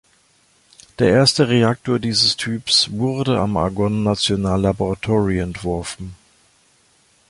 Der 0.97 1.09
erste 1.11 1.47
Reaktor 1.49 1.99
dieses 1.99 2.35
Typs 2.35 2.89
wurde 2.91 3.39
am 3.39 3.55
Argonne 3.55 3.97
National 4.01 4.59
Laboratory 4.59 5.37
entworfen. 5.37 6.15